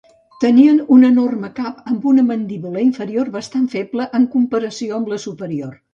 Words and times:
Tenien 0.43 0.79
un 0.95 1.03
enorme 1.09 1.49
cap 1.59 1.83
amb 1.93 2.07
una 2.13 2.25
mandíbula 2.29 2.83
inferior 2.87 3.29
bastant 3.39 3.69
feble 3.75 4.09
en 4.21 4.29
comparació 4.37 4.97
amb 4.99 5.13
la 5.13 5.25
superior. 5.29 5.79